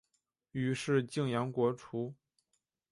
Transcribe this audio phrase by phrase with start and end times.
[0.53, 2.15] 于是泾阳国除。